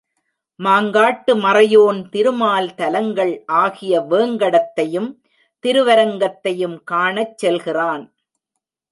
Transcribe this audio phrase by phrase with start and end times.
[0.59, 5.09] மாங்காட்டு மறையோன் திருமால் தலங்கள் ஆகிய வேங்கடத்தையும்
[5.63, 8.03] திருவரங்கத்தையும் காணச் செல்கிறான்.